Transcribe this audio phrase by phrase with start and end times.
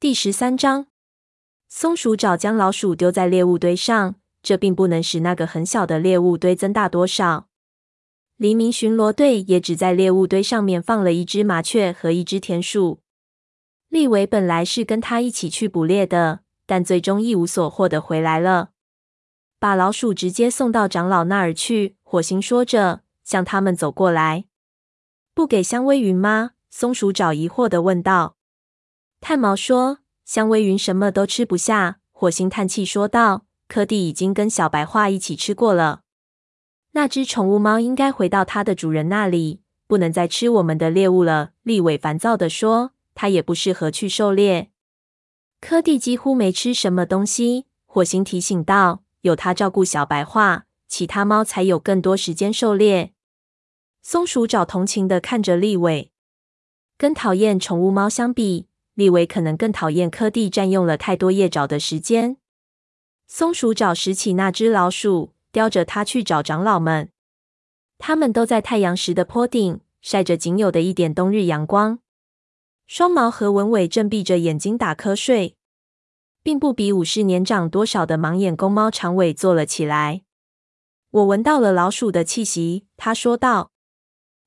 [0.00, 0.86] 第十三章，
[1.68, 7.48] 松鼠爪将老鼠丢在猎物堆上，这并不能使那个很小的猎物堆增大多少。
[8.38, 13.02] 黎明巡逻队也只在猎物堆上面放了一只麻雀和一只田鼠。
[13.90, 18.70] 利维本来是跟他一起去捕猎的，但最终一无所获的回来了，
[19.58, 21.96] 把老鼠直接送到长老那儿去。
[22.02, 24.46] 火星说着，向他们走过来。
[25.34, 26.52] 不给香薇云吗？
[26.70, 28.38] 松鼠爪疑惑的问道。
[29.20, 36.02] 炭毛说：“香薇云什么都吃不下。”火星叹气说道：“柯蒂已经跟小白话一起吃过了。
[36.92, 44.70] 那只宠物猫应该回到它的主人那里，不能再吃我们的猎物了。”利伟烦躁的说：“它也不适合去狩猎。”
[45.60, 53.12] 柯蒂几乎没吃什么东西，火星提醒道：“有它照顾小白话，其他猫才有更多时间狩猎。”
[54.02, 56.10] 松鼠爪同情的看着利伟，
[56.96, 58.69] 跟讨厌宠物猫相比。
[58.94, 62.36] 利维可能更讨厌柯蒂占用了太多夜爪的时间。
[63.26, 67.10] 松鼠爪拾起那只老鼠，叼着它去找长老们。
[67.98, 72.00] 他们都在太阳石的坡顶，晒着仅有的一点冬日阳光。
[72.86, 75.56] 双毛和文伟正闭着眼睛打瞌睡，
[76.42, 80.22] 并不比武士年长多少的盲眼公猫长尾坐了起来。
[81.10, 83.70] 我闻到了老鼠的气息，他说道。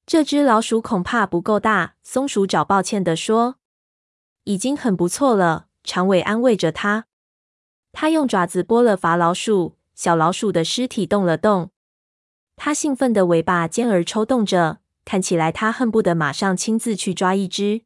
[0.05, 3.55] 这只老鼠恐怕不够大，松鼠爪抱歉地说。
[4.45, 7.05] 已经很不错了，长尾安慰着他。
[7.91, 11.72] 他用爪子拨了伐老鼠，小老鼠的尸体动了动。
[12.55, 17.83] 他兴奋的尾巴尖儿抽动着，看起来他恨不得马上亲自去抓一只。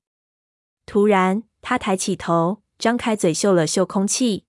[0.86, 4.46] 突然，他抬起头，张开嘴嗅了嗅空气。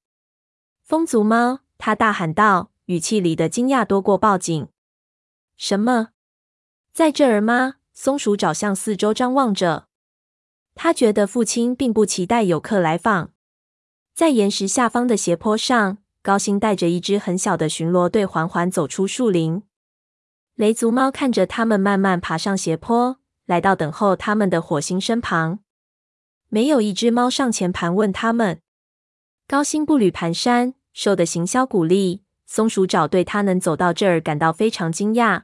[0.82, 4.68] 风族猫，他大喊道，语气里的惊讶多过报警。
[5.56, 6.10] 什么？
[6.92, 7.74] 在这儿吗？
[7.92, 9.87] 松鼠爪向四周张望着。
[10.80, 13.32] 他觉得父亲并不期待有客来访。
[14.14, 19.64] 在岩石下方的斜坡上，高星带着一只很小的巡逻队缓缓走出树林。
[20.54, 25.58] 雷族猫看着他们慢慢爬上斜坡，来到等候他们的火星身旁。
[26.48, 28.60] 没有一只猫上前盘问他们。
[29.48, 32.22] 高星步履蹒跚，瘦得形销骨立。
[32.46, 35.42] 松鼠爪对他能走到这儿感到非常惊讶。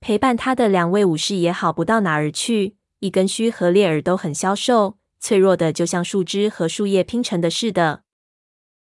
[0.00, 2.76] 陪伴他的两位武士也好不到哪儿去。
[3.04, 8.02] 一根须和裂耳都很消瘦，脆弱的就像树枝和树叶拼成的似的。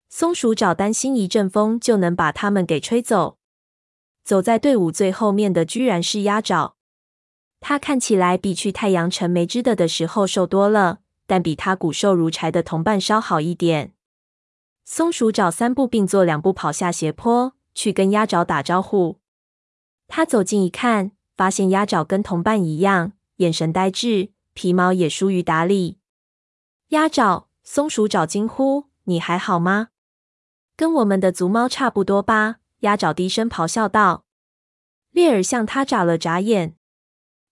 [0.09, 3.39] 松鼠爪担心一阵风就能把它们给吹走。
[4.23, 6.77] 走在队伍最后面的居然是鸭爪，
[7.59, 13.93] 它看起来比去太阳城没枝的的时候瘦多了，但比它骨瘦如柴的同伴稍好一点。
[14.85, 19.19] 松鼠爪三步并作两步跑下斜坡，去跟鸭爪打招呼。
[20.07, 23.15] 他走近一看，发现鸭爪跟同伴一样。
[23.43, 25.99] 眼神呆滞，皮毛也疏于打理。
[26.91, 29.89] 鸭爪，松鼠爪惊呼：“你还好吗？
[30.77, 34.25] 跟我们的族猫差不多吧？”鸭爪低声咆哮道。
[35.11, 36.77] 猎耳向他眨了眨眼。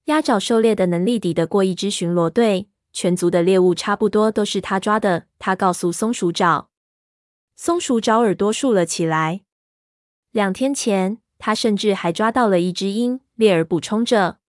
[0.05, 5.27] 鸭爪狩猎的能力抵得过一支巡逻队，全族的猎物差不多都是他抓的。
[5.39, 6.71] 他告诉松鼠爪。
[7.55, 9.43] 松鼠爪耳朵竖了起来。
[10.33, 13.21] 两天前，他甚至还抓到了一只鹰。
[13.35, 14.40] 猎耳补充着。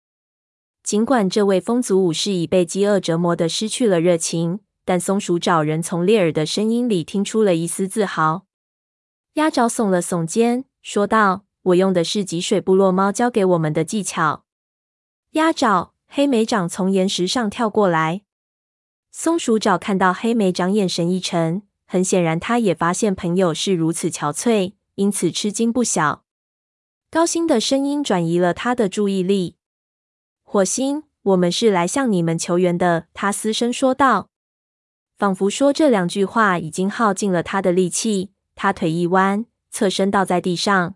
[0.83, 8.45] 尽管这位风族武士已被饥饿折磨得失去了热情，但松鼠爪仍从鬣耳的声音里听出了一丝自豪。
[9.35, 14.43] 鸭爪耸了耸肩，说道：“我用的是脊水部落猫教给我们的技巧。”
[15.31, 18.23] 鸭爪，黑莓长从岩石上跳过来。
[19.11, 26.25] 松鼠爪看到黑莓长眼神一沉，很显然他也发现朋友是如此憔悴，因此吃惊不小。
[27.09, 29.57] 高星的声音转移了他的注意力。
[30.53, 34.27] 火星，我们是来向你们求援的。”他嘶声说道，
[35.17, 38.31] 仿佛说这两句话已经耗尽了他的力气。
[38.53, 40.95] 他腿一弯，侧身倒在地上。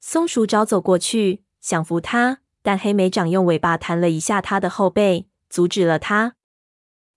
[0.00, 6.34] 松鼠爪走过去，想扶他，但黑莓长用尾巴弹了一下他的后背，阻止了他。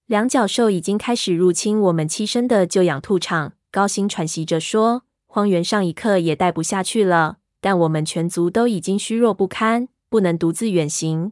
[0.05, 3.53] 两角兽已经开始入侵我们栖身的旧养兔场。
[3.71, 11.31] 高星喘息着说：“荒原上一刻也待不下去了，但我们全族都已经虚弱不堪，不能独自远行。”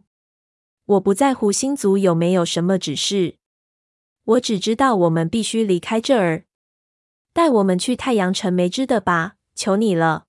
[0.87, 3.35] 我不在乎星族有没有什么指示，
[4.23, 6.45] 我只知道我们必须离开这儿。
[7.33, 10.27] 带我们去太阳城没枝的吧，求你了。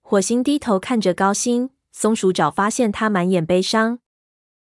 [0.00, 3.98] 火星低头看着高星，松鼠爪发现他满眼悲伤。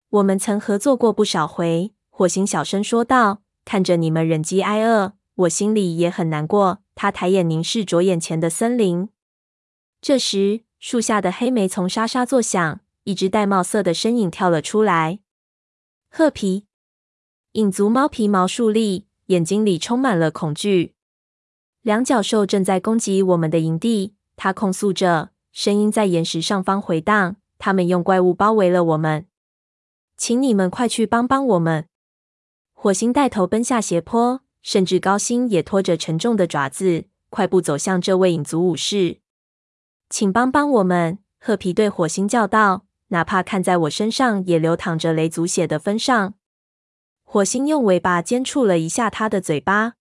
[0.09, 3.41] 我们曾合作过不少回，火星小声说道。
[3.63, 6.81] 看着你们忍饥挨饿，我心里也很难过。
[6.93, 9.09] 他抬眼凝视着眼前的森林。
[9.99, 12.80] 这时，树下的黑莓丛沙沙作响。
[13.03, 15.19] 一只玳瑁色的身影跳了出来，
[16.09, 16.67] 褐皮
[17.53, 20.93] 影族猫皮毛竖立，眼睛里充满了恐惧。
[21.81, 27.37] 两角兽正在攻击我们的营地，他控诉着，声音在岩石上方回荡。
[27.57, 29.27] 他们用怪物包围了我们，
[30.17, 31.87] 请你们快去帮帮我们！
[32.73, 39.19] 火星带头奔下斜坡，甚至高星也拖着沉重的爪子，快步走向这位影族武士。
[40.09, 41.19] 请帮帮我们！
[41.39, 46.33] 褐皮对火星叫道：“哪怕看在我身上也流淌着雷族血的分上。”
[47.23, 49.93] 火星用尾巴尖触了一下他的嘴巴。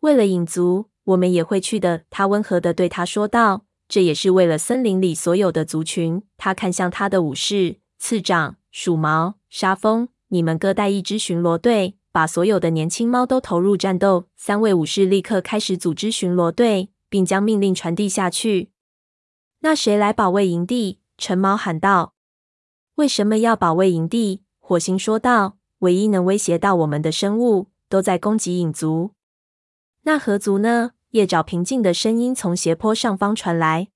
[0.00, 2.04] 为了影族，我们也会去的。
[2.08, 18.70] 他温和地对他说道：“这也是为了森林里所有的族群。”他看向他的武士、次长、鼠毛、沙蜂：“你们各带一支巡逻队，把所有的年轻猫都投入战斗。”三位武士立刻开始组织巡逻队，并将命令传递下去。
[19.60, 21.00] 那谁来保卫营地？
[21.18, 22.14] 陈毛喊道。
[22.98, 25.56] “为什么要保卫营地？”火星说道。
[25.78, 29.12] “唯一能威胁到我们的生物，都在攻击影族。”
[30.02, 30.92] 那河族呢？
[31.10, 33.88] 叶爪平静的声音从斜坡上方传来。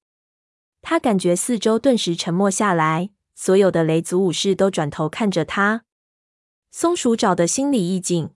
[0.81, 5.83] 他感觉四周顿时沉默下来，所有的雷族武士都转头看着他。
[6.71, 8.31] 松鼠爪的心里一紧。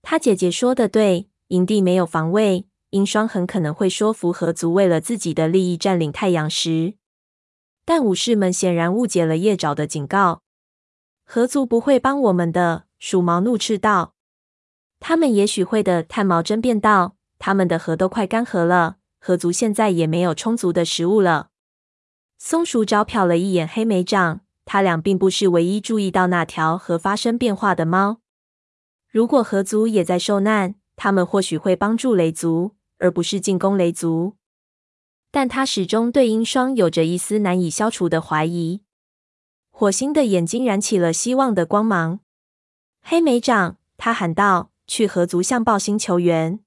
[0.00, 6.94] 他姐姐说的对，营地没有防卫，鹰双很可能会说服河族为了自己的利益占领太阳石。
[7.92, 10.42] 但武士们显然误解了叶爪的警告。
[11.24, 14.14] 河族不会帮我们的，鼠毛怒斥道。
[15.00, 17.16] 他们也许会的，炭毛争辩道。
[17.40, 21.48] 他们的河都快干涸了，河族现在也没有充足的食物了。
[22.38, 28.20] 松鼠爪瞟了一眼黑莓长，他俩并不是唯一注意到那条河发生变化的猫。
[29.10, 34.36] 如果河族也在受难，他们或许会帮助雷族，而不是进攻雷族。
[35.30, 38.82] 但他始终对鹰霜有着一丝难以消除的怀疑。
[39.70, 42.20] 火星的眼睛燃起了希望的光芒。
[43.02, 44.70] 黑莓长，他喊道。
[44.90, 46.58] 去河族向暴星求援。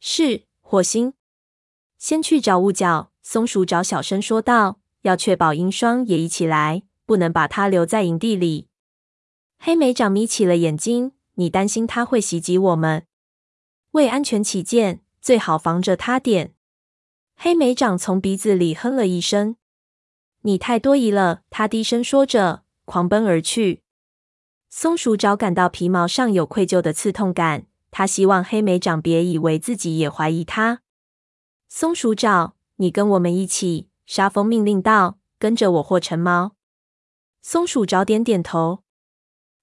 [0.00, 1.14] 是，火星。
[1.96, 3.12] 先去找雾角。
[3.22, 8.66] 松鼠爪小声说道：“要确保鹰霜也一起来，不能把他留在营地里。”
[9.60, 13.06] 黑莓长眯起了眼睛：“你担心他会袭击我们？
[13.92, 16.54] 为安全起见，最好防着他点。”
[17.40, 19.54] 黑莓长从鼻子里哼了一声
[20.42, 23.84] ：“你太多疑了。”他低声说着，狂奔而去。
[24.68, 30.80] 松鼠爪感到皮毛上有愧疚的刺痛感，他希望黑莓长别以为自己也怀疑他。
[31.68, 33.88] 松鼠爪，你跟我们一起。
[34.04, 36.56] 沙风命令道：“跟着我，或成猫。”
[37.40, 38.82] 松鼠爪点点头，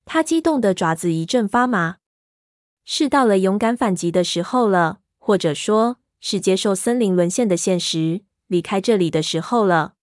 [0.06, 1.98] 他激动的爪子一阵发麻。
[2.86, 9.94] 是到了勇敢反击的时候了，或者说，是接受森林沦陷的现实，离开这里的时候了。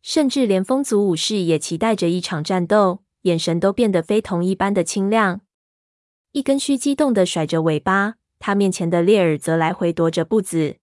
[0.00, 3.02] 甚至连风族武士也期待着一场战斗。
[3.24, 5.42] 眼神都变得非同一般的清亮。
[6.32, 10.76] 一根须激动的甩着尾巴，他面前的猎耳则来回踱着步子。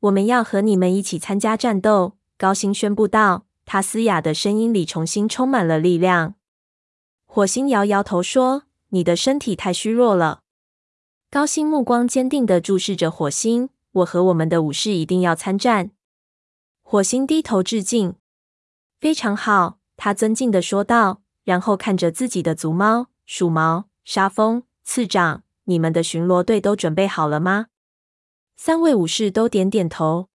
[0.00, 3.46] 我们要和你们一起参加战斗，高星宣布道。
[3.64, 6.34] 他嘶哑的声音里重新充满了力量。
[7.26, 10.40] 火星摇摇头说：“你的身体太虚弱了。”
[11.30, 13.68] 高星目光坚定地注视着火星。
[13.92, 15.90] 我和我们的武士一定要参战。
[16.82, 18.14] 火星低头致敬。
[18.98, 21.20] 非常好，他尊敬地说道。
[21.44, 27.66] 然后看着自己的族猫、鼠毛、沙蜂、次长，你们的巡逻队都准备好了吗？
[28.56, 30.28] 三位武士都点点头。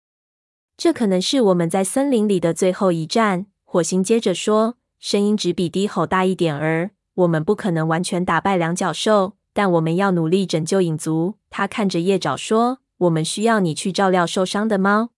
[0.78, 3.48] 这可能是我们在森林里的最后一战。
[3.64, 6.92] 火星接着说，声音只比低吼大一点儿。
[7.16, 11.36] 我们不可能完全打败两角兽，但我们要努力拯救影族。
[11.50, 15.12] 他看着叶爪说：“我们需要你去照料受伤的猫。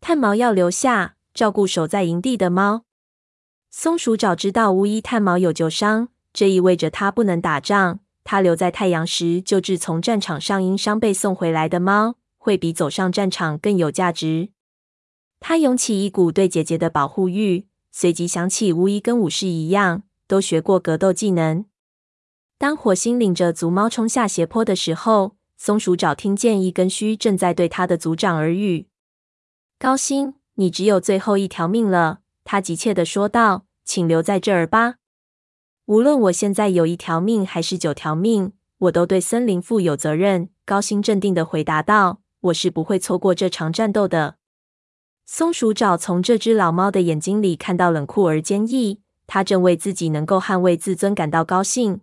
[0.00, 2.84] 炭毛要留下，照顾守在营地的猫。”
[3.70, 8.00] 松鼠爪知道巫医炭毛有旧伤，这意味着他不能打仗。
[8.22, 14.48] 他留在太阳石救治从战场上因伤被送回来的猫，会比走上战场更有价值。
[15.40, 21.66] 他涌起一股对姐姐的保护欲，随即想起巫医跟武士一样，都学过格斗技能。
[22.56, 28.88] 当火星领着族猫冲下斜坡的时候，松鼠爪听见一根须正在对他的族长耳语
[29.78, 34.96] ：“高星，你只有最后一条命了。”他急切地说道：“请留在这儿吧。
[35.86, 44.36] 无论我现在有一条命还是九条命，我都对森林负有责任。”高星镇定地回答道：“我是不会错过这场战斗的。”
[45.26, 52.00] 松鼠爪从这只老猫的眼睛里看到冷酷而坚毅，它正为自己能够捍卫自尊感到高兴。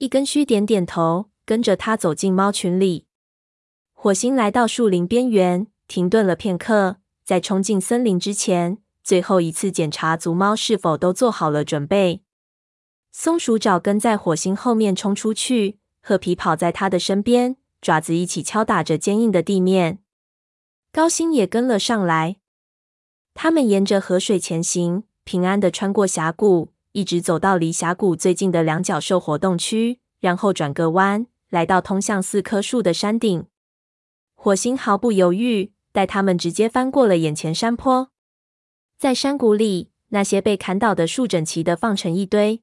[0.00, 3.04] 一根须点点头，跟着他走进猫群里。
[3.92, 8.78] 火星来到树林边缘，停顿了片刻，在冲进森林之前。
[9.04, 12.22] 最后一次检查族猫是否都做好了准备。
[13.12, 19.98] 松鼠爪跟在火星后面冲出去，褐皮跑在他的身边，爪子一起敲打着坚硬的地面。
[20.90, 22.36] 高星也跟了上来。
[23.34, 33.46] 他们沿着河水前行，平安的穿过峡谷，一直走到离峡谷最近的两角兽活动区，然后转个弯，来到通向四棵树的山顶。
[34.34, 38.10] 火星毫不犹豫，带他们直接翻过了眼前山坡。
[38.98, 42.62] 在山谷里，那些被砍倒的树整齐地放成一堆。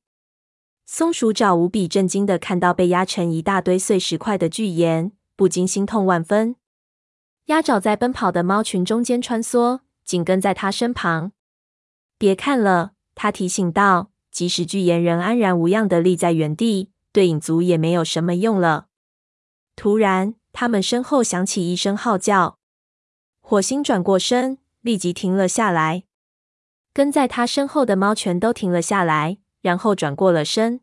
[0.86, 6.56] 松鼠爪无比震惊地看到被压成一大堆碎石块的巨岩，不禁心痛万分。
[7.46, 11.32] 鸭爪在奔跑的猫群中间穿梭，紧跟在它身旁。
[12.18, 14.12] 别看了，它提醒道。
[14.38, 18.86] 即使巨岩仍安然无恙地立在原地，对影族也没有什么用了。
[19.76, 22.60] 突然，他们身后响起一声号叫。
[23.42, 26.04] 火星转过身，立即停了下来。
[26.94, 30.82] 跟在他身后的猫全都停了下来，然后转过了身。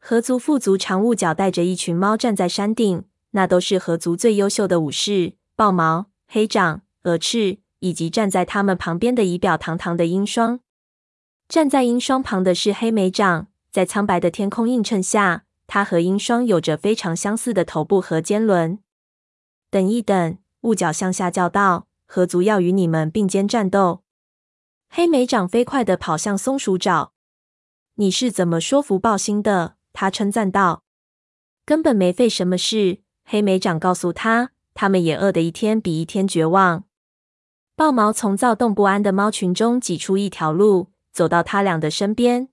[0.00, 10.58] 河族副族长雾角带着一群猫站在山顶，那都是河族最优秀的武士：豹毛、黑掌、鹅翅，以及站在他们旁边的仪表堂堂的鹰霜。
[11.48, 18.78] 站在鹰双旁的是黑莓掌，在苍白的天空映衬下，它和鹰双有着非常相似的头部和尖轮。
[19.70, 24.02] 等一等，雾角向下叫道：“合族要与你们并肩战斗。”
[24.90, 27.12] 黑莓掌飞快地跑向松鼠爪。
[27.94, 30.82] “你是怎么说服豹星的？”他称赞道。
[31.64, 36.84] “根本没费什么事。”黑莓掌告诉他，“他们也饿得一天比一天绝望。”
[37.76, 40.88] 豹毛从躁动不安的猫群中挤出一条路。
[41.16, 42.50] 走到他俩的身边，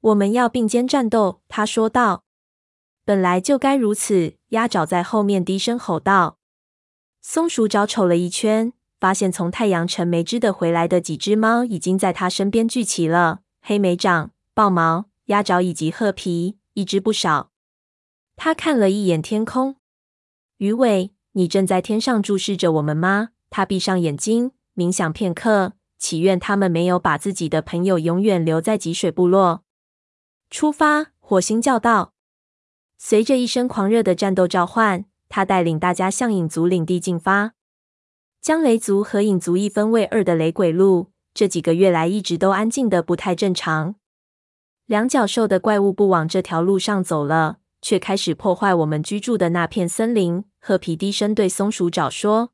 [0.00, 1.42] 我们要并肩战斗。
[1.46, 2.24] 他说道
[3.06, 6.38] ：“本来就该如此。”鸭爪在后面低声吼道。
[7.22, 13.42] 松鼠爪瞅了一圈，发现从太阳城没只的回来的几只猫已经在他身边聚齐了。
[13.60, 17.52] 黑莓掌、豹毛、鸭爪以及褐皮，一只不少。
[18.34, 19.76] 他看了一眼天空，
[20.56, 23.28] 鱼尾，你正在天上注视着我们吗？
[23.50, 25.74] 他闭上眼睛，冥想片刻。
[25.98, 29.64] 祈愿他们没有把自己的朋友永远留在脊水部落。
[30.48, 31.08] 出发！
[31.18, 32.14] 火星叫道。
[32.96, 37.52] 随着一声狂热的战斗召唤，他带领大家向影族领地进发。
[38.40, 43.96] 将雷族和影族一分为二的雷鬼路，这几个月来一直都安静的不太正常。
[44.86, 50.44] 两角兽的怪物不往这条路上走了，却开始破坏我们居住的那片森林。
[50.60, 52.52] 褐皮低声对松鼠爪说：“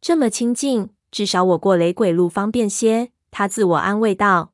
[0.00, 4.52] 这么亲近。”至少我过雷鬼路方便些，他自我安慰道。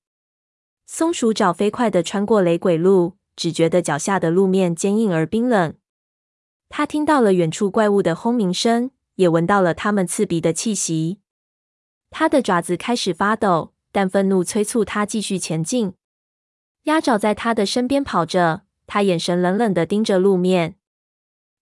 [0.86, 5.75] 松鼠爪飞快地穿过雷鬼路，只觉得脚下的路面坚硬而冰冷。
[6.68, 11.20] 他听到了远处怪物的轰鸣声，也闻到了他们刺鼻的气息。
[12.10, 15.94] 他的爪子开始发抖，但愤怒催促他继续前进。
[16.84, 20.76] 鸭爪在他的身边跑着，他眼神冷冷地盯着路面。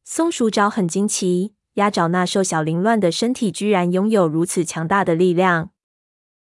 [0.04, 1.54] 松鼠爪很惊奇。
[1.75, 5.71] 鸭爪那瘦小凌乱的身体居然拥有如此强大的力量。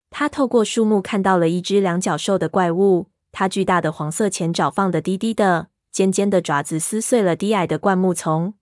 [0.10, 8.56] 他透过树木看到了一只两角兽的怪物，它巨大的黄色前爪放得低低的，尖尖的爪子撕碎了低矮的灌木丛。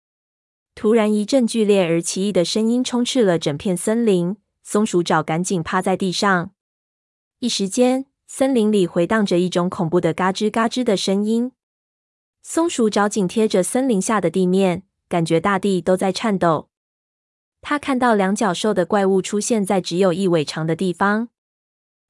[0.75, 4.37] 突然，一阵剧烈而奇异的声音充斥了整片森林。
[4.63, 6.51] 松鼠爪赶紧趴在地上，
[7.39, 11.53] 一时间，森林里回荡着一种恐怖的嘎吱嘎吱的声音。
[12.43, 14.83] 松鼠爪紧贴着森林下的地面。
[15.09, 16.69] 感觉大地都在颤抖。
[17.61, 21.29] 他看到两角兽的怪物出现在只有一尾长的地方。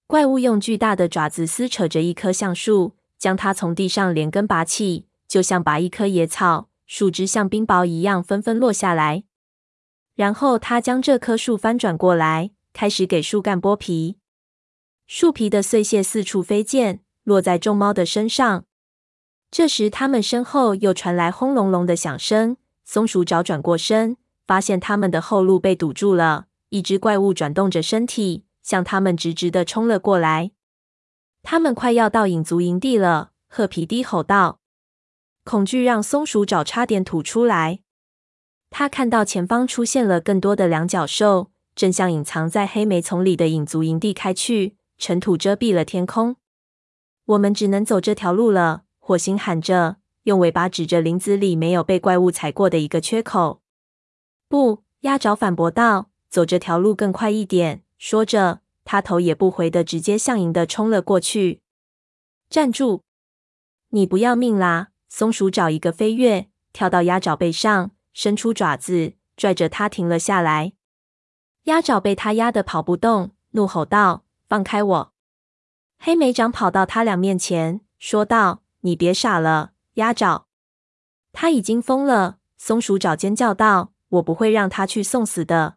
[0.06, 6.68] 怪物用巨大的爪子撕扯着一棵橡树，将它从地上连根拔起，就像拔一棵野草。
[6.86, 9.24] 树枝像冰雹一样纷纷落下来。
[10.14, 14.18] 然后他将这棵树翻转过来，开始给树干剥皮。
[15.08, 18.64] 树皮的碎屑四处飞溅，落在众猫的身上。
[19.50, 22.56] 这时，他们身后又传来轰隆隆的响声。
[22.86, 24.16] 松鼠爪转过身，
[24.46, 26.46] 发现他们的后路被堵住了。
[26.68, 30.52] 一只怪物转动着身体，向他们直直地冲了过来。
[31.42, 34.60] 他们快要到影族营地了，褐皮低吼道。
[35.44, 37.80] 恐惧让松鼠爪差点吐出来。
[38.70, 44.76] 他看到前方出现了更多的两角兽，正向隐藏在黑莓丛里的影族营地开去。
[44.96, 46.36] 尘土遮蔽了天空。
[47.26, 49.96] 我们只能走这条路了，火星喊着。
[50.26, 53.62] 用尾巴指着林子里没有被怪物踩过的一个缺口。
[54.48, 61.60] 不，鸭爪反驳道：“走这条路更快一点。”说着，他头也不回的直接向营地冲了过去。
[62.50, 63.02] 站住！
[63.90, 64.88] 你不要命啦！
[65.08, 70.72] 松鼠爪一个飞跃，跳到鸭爪背上，伸出爪子拽着它停了下来。
[71.64, 75.12] 鸭爪被他压得跑不动，怒吼道：“放开我！”
[75.98, 80.46] 黑莓掌跑到他俩面前，说道：“你别傻了。”鸭爪，
[81.32, 82.36] 他已经疯了！
[82.58, 85.76] 松鼠爪尖叫道：“我不会让他去送死的！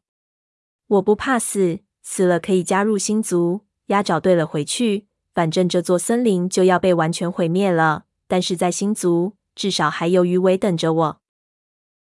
[0.88, 11.22] 我不怕死，死了可以加入星族。”鸭爪对了回去：“反正这座森林就要被完全毁灭了，但是在星族，至少还有鱼尾等着我。”